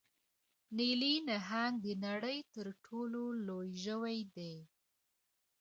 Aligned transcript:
نیلي 0.77 1.13
نهنګ 1.27 1.73
د 1.85 1.87
نړۍ 2.05 2.37
تر 2.55 2.67
ټولو 2.85 3.21
لوی 3.47 3.69
ژوی 3.83 4.17
دی 4.35 4.55